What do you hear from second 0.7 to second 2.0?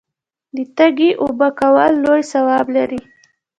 تږي اوبه کول